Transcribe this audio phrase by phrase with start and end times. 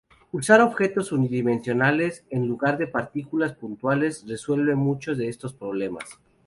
[0.31, 6.17] Usar objetos unidimensionales en lugar de partículas puntuales resuelve muchos de estos problemas.